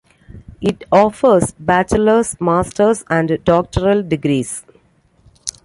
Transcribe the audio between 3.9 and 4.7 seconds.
degrees.